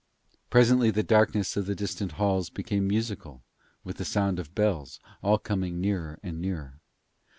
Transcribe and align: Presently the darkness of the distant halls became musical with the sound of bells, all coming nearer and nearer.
Presently 0.49 0.89
the 0.89 1.03
darkness 1.03 1.55
of 1.55 1.67
the 1.67 1.75
distant 1.75 2.13
halls 2.13 2.49
became 2.49 2.87
musical 2.87 3.43
with 3.83 3.97
the 3.97 4.03
sound 4.03 4.39
of 4.39 4.55
bells, 4.55 4.99
all 5.21 5.37
coming 5.37 5.79
nearer 5.79 6.19
and 6.23 6.39
nearer. 6.41 6.79